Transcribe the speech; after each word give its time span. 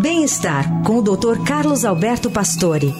Bem-estar 0.00 0.84
com 0.84 0.98
o 0.98 1.02
Dr. 1.02 1.42
Carlos 1.44 1.84
Alberto 1.84 2.30
Pastore. 2.30 2.94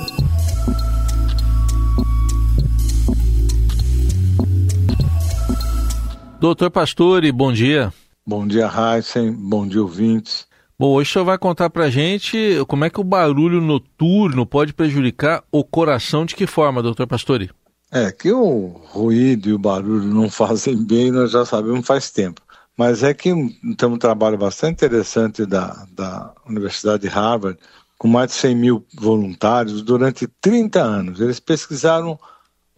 Doutor 6.40 6.72
Pastore, 6.72 7.30
bom 7.30 7.53
dia. 7.53 7.92
Bom 8.26 8.45
dia, 8.45 8.69
Heisen. 8.69 9.32
Bom 9.32 9.64
dia, 9.69 9.80
ouvintes. 9.80 10.48
Bom, 10.76 10.88
hoje 10.88 11.11
o 11.11 11.12
senhor 11.12 11.24
vai 11.24 11.38
contar 11.38 11.71
pra 11.71 11.88
gente 11.88 12.58
como 12.67 12.85
é 12.85 12.90
que 12.90 13.01
o 13.01 13.04
barulho 13.04 13.60
noturno 13.60 14.44
pode 14.44 14.74
prejudicar 14.74 15.44
o 15.53 15.62
coração, 15.62 16.27
de 16.27 16.34
que 16.34 16.48
forma, 16.48 16.83
doutor 16.83 17.06
Pastore? 17.06 17.51
É, 17.92 18.10
que 18.10 18.33
o 18.33 18.74
ruído 18.91 19.48
e 19.48 19.52
o 19.52 19.59
barulho 19.59 20.05
não 20.05 20.28
fazem 20.30 20.77
bem, 20.77 21.12
nós 21.12 21.30
já 21.30 21.45
sabemos 21.45 21.87
faz 21.87 22.10
tempo. 22.10 22.42
Mas 22.79 23.02
é 23.02 23.12
que 23.12 23.30
tem 23.77 23.88
um 23.88 23.98
trabalho 23.98 24.38
bastante 24.38 24.74
interessante 24.74 25.45
da, 25.45 25.84
da 25.91 26.33
Universidade 26.47 27.02
de 27.02 27.09
Harvard, 27.09 27.59
com 27.98 28.06
mais 28.06 28.30
de 28.30 28.37
100 28.37 28.54
mil 28.54 28.87
voluntários, 28.95 29.82
durante 29.82 30.28
30 30.41 30.80
anos. 30.80 31.20
Eles 31.20 31.41
pesquisaram 31.41 32.16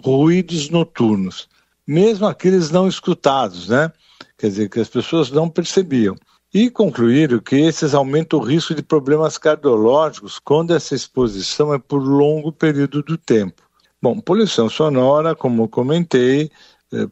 ruídos 0.02 0.70
noturnos, 0.70 1.50
mesmo 1.86 2.26
aqueles 2.26 2.70
não 2.70 2.88
escutados, 2.88 3.68
né? 3.68 3.92
Quer 4.38 4.48
dizer, 4.48 4.70
que 4.70 4.80
as 4.80 4.88
pessoas 4.88 5.30
não 5.30 5.50
percebiam. 5.50 6.16
E 6.52 6.70
concluíram 6.70 7.38
que 7.38 7.56
esses 7.56 7.92
aumentam 7.92 8.38
o 8.38 8.42
risco 8.42 8.74
de 8.74 8.82
problemas 8.82 9.36
cardiológicos 9.36 10.38
quando 10.38 10.74
essa 10.74 10.94
exposição 10.94 11.74
é 11.74 11.78
por 11.78 11.98
longo 11.98 12.50
período 12.50 13.02
do 13.02 13.18
tempo. 13.18 13.62
Bom, 14.00 14.18
poluição 14.18 14.70
sonora, 14.70 15.36
como 15.36 15.68
comentei, 15.68 16.50
é, 16.92 17.02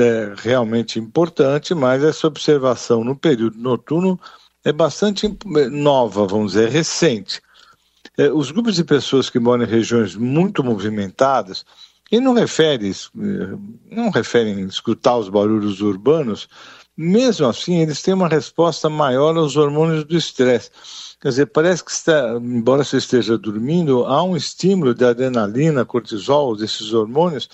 é 0.00 0.34
realmente 0.36 0.98
importante, 0.98 1.74
mas 1.74 2.02
essa 2.02 2.26
observação 2.26 3.04
no 3.04 3.16
período 3.16 3.58
noturno 3.58 4.18
é 4.64 4.72
bastante 4.72 5.36
nova, 5.70 6.26
vamos 6.26 6.52
dizer, 6.52 6.68
recente. 6.68 7.40
É, 8.16 8.30
os 8.30 8.50
grupos 8.50 8.76
de 8.76 8.84
pessoas 8.84 9.30
que 9.30 9.38
moram 9.38 9.64
em 9.64 9.68
regiões 9.68 10.14
muito 10.14 10.62
movimentadas, 10.62 11.64
e 12.10 12.20
não 12.20 12.34
refere, 12.34 12.90
é, 12.90 13.94
não 13.94 14.10
referem 14.10 14.66
escutar 14.66 15.16
os 15.16 15.30
barulhos 15.30 15.80
urbanos, 15.80 16.48
mesmo 17.02 17.46
assim 17.46 17.80
eles 17.80 18.00
têm 18.00 18.14
uma 18.14 18.28
resposta 18.28 18.88
maior 18.88 19.36
aos 19.36 19.56
hormônios 19.56 20.04
do 20.04 20.16
estresse. 20.16 20.70
Quer 21.20 21.28
dizer, 21.28 21.46
parece 21.46 21.84
que 21.84 21.90
está, 21.92 22.34
embora 22.34 22.82
você 22.82 22.96
esteja 22.96 23.38
dormindo, 23.38 24.04
há 24.06 24.24
um 24.24 24.36
estímulo 24.36 24.92
de 24.92 25.04
adrenalina, 25.04 25.84
cortisol, 25.84 26.56
desses 26.56 26.92
hormônios, 26.92 27.48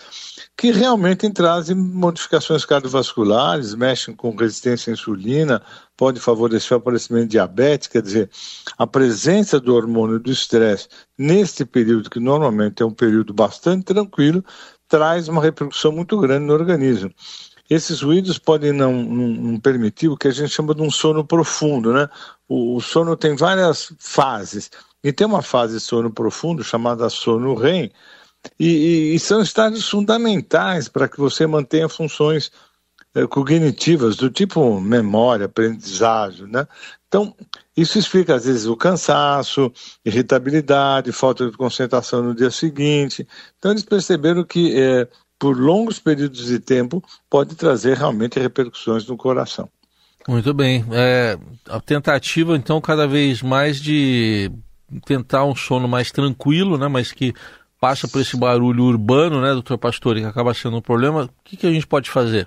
que 0.57 0.71
realmente 0.71 1.29
trazem 1.31 1.77
modificações 1.77 2.65
cardiovasculares, 2.65 3.75
mexem 3.75 4.15
com 4.15 4.35
resistência 4.35 4.91
à 4.91 4.95
insulina, 4.95 5.63
pode 5.99 6.19
favorecer 6.19 6.73
o 6.73 6.81
aparecimento 6.81 7.25
de 7.25 7.33
diabetes, 7.33 7.89
quer 7.89 8.01
dizer, 8.01 8.31
a 8.79 8.87
presença 8.87 9.61
do 9.61 9.75
hormônio 9.75 10.19
do 10.19 10.31
estresse 10.31 10.89
neste 11.19 11.67
período, 11.67 12.09
que 12.09 12.21
normalmente 12.21 12.83
é 12.83 12.87
um 12.87 12.95
período 12.95 13.35
bastante 13.35 13.85
tranquilo, 13.85 14.43
traz 14.89 15.29
uma 15.29 15.43
repercussão 15.43 15.93
muito 15.93 16.19
grande 16.19 16.47
no 16.47 16.55
organismo. 16.55 17.13
Esses 17.69 18.01
ruídos 18.01 18.39
podem 18.39 18.73
não, 18.73 18.93
não, 18.93 19.29
não, 19.29 19.61
permitir 19.61 20.09
o 20.09 20.17
que 20.17 20.29
a 20.29 20.31
gente 20.31 20.51
chama 20.51 20.75
de 20.75 20.83
um 20.83 20.91
sono 20.91 21.25
profundo, 21.25 21.93
né? 21.93 22.09
O, 22.49 22.77
o, 22.77 22.81
sono 22.81 23.17
tem 23.17 23.37
várias 23.37 23.93
fases, 23.99 24.71
e 25.05 25.13
tem 25.13 25.27
uma 25.27 25.43
fase 25.43 25.75
de 25.75 25.81
sono 25.81 26.11
profundo 26.11 26.65
chamada 26.65 27.09
sono 27.11 27.55
REM, 27.55 27.91
e, 28.59 28.67
e, 28.67 29.15
e 29.15 29.19
são 29.19 29.43
estágios 29.43 29.89
fundamentais 29.89 30.89
para 30.89 31.09
que 31.09 31.19
você 31.19 31.47
mantenha 31.47 31.89
funções 31.89 32.51
é, 33.15 33.27
cognitivas 33.27 34.17
do 34.17 34.31
tipo 34.31 34.81
memória, 34.81 35.47
aprendizagem, 35.47 36.47
né? 36.47 36.67
Então, 37.07 37.35
isso 37.77 37.99
explica 37.99 38.35
às 38.35 38.45
vezes 38.45 38.67
o 38.67 38.77
cansaço, 38.77 39.73
irritabilidade, 40.05 41.11
falta 41.11 41.51
de 41.51 41.57
concentração 41.57 42.23
no 42.23 42.35
dia 42.35 42.51
seguinte. 42.51 43.27
Então, 43.59 43.71
eles 43.71 43.83
perceberam 43.83 44.45
que 44.45 44.79
é, 44.79 45.09
por 45.39 45.57
longos 45.57 45.99
períodos 45.99 46.47
de 46.47 46.59
tempo, 46.59 47.03
pode 47.31 47.55
trazer 47.55 47.97
realmente 47.97 48.39
repercussões 48.39 49.07
no 49.07 49.17
coração. 49.17 49.69
Muito 50.27 50.53
bem. 50.53 50.85
É, 50.93 51.39
a 51.69 51.81
tentativa, 51.81 52.57
então, 52.57 52.81
cada 52.81 53.07
vez 53.07 53.41
mais 53.41 53.81
de 53.81 54.51
tentar 55.07 55.45
um 55.45 55.55
sono 55.55 55.87
mais 55.87 56.11
tranquilo, 56.11 56.77
né, 56.77 56.89
mas 56.89 57.13
que 57.13 57.33
passa 57.81 58.09
por 58.09 58.21
esse 58.21 58.37
barulho 58.37 58.85
urbano, 58.85 59.41
né, 59.41 59.53
doutor 59.53 59.79
Pastore, 59.79 60.21
que 60.21 60.27
acaba 60.27 60.53
sendo 60.53 60.79
um 60.79 60.83
problema. 60.83 61.25
O 61.25 61.31
que, 61.45 61.57
que 61.57 61.67
a 61.67 61.73
gente 61.73 61.87
pode 61.87 62.11
fazer? 62.11 62.47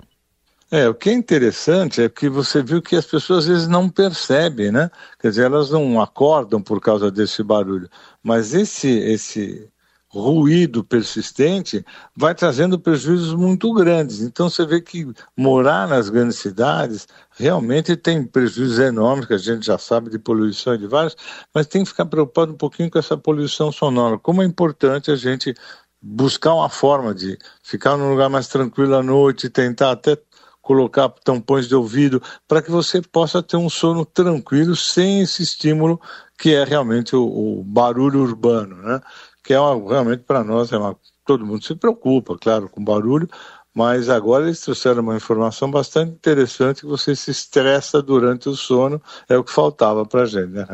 É, 0.69 0.88
o 0.88 0.94
que 0.94 1.09
é 1.09 1.13
interessante 1.13 2.01
é 2.01 2.07
que 2.07 2.30
você 2.30 2.63
viu 2.63 2.81
que 2.81 2.96
as 2.96 3.06
pessoas 3.06 3.40
às 3.40 3.47
vezes 3.47 3.68
não 3.68 3.90
percebem, 3.90 4.72
né? 4.72 4.90
Quer 5.19 5.30
dizer, 5.30 5.46
elas 5.46 5.69
não 5.69 6.01
acordam 6.01 6.62
por 6.62 6.80
causa 6.80 7.12
desse 7.12 7.44
barulho. 7.44 7.90
Mas 8.24 8.53
esse, 8.53 8.88
esse 8.88 9.68
ruído 10.14 10.84
persistente 10.84 11.86
vai 12.16 12.36
trazendo 12.36 12.78
prejuízos 12.78 13.34
muito 13.34 13.74
grandes. 13.74 14.22
Então 14.22 14.50
você 14.50 14.66
vê 14.66 14.82
que 14.82 15.08
morar 15.38 15.88
nas 15.88 16.10
grandes 16.10 16.38
cidades 16.38 17.08
realmente 17.32 17.96
tem 17.96 18.24
prejuízos 18.24 18.80
enormes, 18.80 19.26
que 19.26 19.34
a 19.34 19.38
gente 19.38 19.66
já 19.66 19.78
sabe 19.78 20.10
de 20.10 20.20
poluição 20.20 20.76
e 20.76 20.78
de 20.78 20.88
vários, 20.88 21.16
mas 21.54 21.68
tem 21.68 21.84
que 21.84 21.90
ficar 21.90 22.06
preocupado 22.06 22.52
um 22.52 22.58
pouquinho 22.58 22.92
com 22.92 23.00
essa 23.00 23.18
poluição 23.18 23.72
sonora. 23.72 24.18
Como 24.18 24.42
é 24.42 24.46
importante 24.46 25.10
a 25.10 25.16
gente 25.16 25.56
buscar 26.02 26.54
uma 26.54 26.70
forma 26.70 27.14
de 27.16 27.38
ficar 27.64 27.96
num 27.96 28.10
lugar 28.10 28.30
mais 28.30 28.48
tranquilo 28.48 28.96
à 28.96 29.04
noite, 29.04 29.50
tentar 29.50 29.92
até 29.92 30.18
colocar 30.62 31.10
tampões 31.24 31.68
de 31.68 31.76
ouvido, 31.76 32.22
para 32.48 32.62
que 32.62 32.70
você 32.70 33.02
possa 33.02 33.42
ter 33.42 33.58
um 33.58 33.70
sono 33.70 34.06
tranquilo 34.06 34.76
sem 34.76 35.22
esse 35.22 35.42
estímulo 35.42 36.00
que 36.38 36.54
é 36.54 36.64
realmente 36.64 37.16
o, 37.16 37.60
o 37.60 37.64
barulho 37.64 38.22
urbano, 38.22 38.76
né? 38.78 39.00
Que 39.44 39.53
é 39.53 39.59
uma, 39.59 39.90
realmente 39.90 40.24
para 40.24 40.44
nós, 40.44 40.72
é 40.72 40.78
uma, 40.78 40.96
todo 41.25 41.46
mundo 41.46 41.63
se 41.63 41.75
preocupa, 41.75 42.38
claro, 42.38 42.69
com 42.69 42.84
barulho, 42.84 43.29
mas 43.74 44.09
agora 44.09 44.46
eles 44.46 44.59
trouxeram 44.62 45.02
uma 45.02 45.16
informação 45.16 45.72
bastante 45.72 46.12
interessante 46.12 46.81
que 46.81 46.88
você 46.88 47.16
se 47.16 47.31
estressa 47.31 48.01
durante 48.01 48.50
o 48.50 48.56
sono, 48.56 49.01
é 49.30 49.38
o 49.38 49.44
que 49.44 49.51
faltava 49.51 50.06
para 50.06 50.24
a 50.24 50.25
gente, 50.25 50.50
né, 50.50 50.66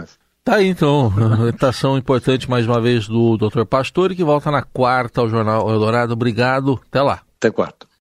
Tá 0.44 0.56
aí 0.56 0.68
então, 0.68 1.12
orientação 1.42 1.98
importante 1.98 2.50
mais 2.50 2.66
uma 2.66 2.80
vez 2.80 3.08
do 3.08 3.38
Dr. 3.38 3.66
Pastore, 3.66 4.16
que 4.16 4.24
volta 4.24 4.50
na 4.50 4.62
quarta 4.62 5.20
ao 5.20 5.28
Jornal 5.28 5.70
Eldorado. 5.70 6.14
Obrigado, 6.14 6.80
até 6.88 7.02
lá. 7.02 7.22
Até 7.38 7.52
quarta. 7.52 7.88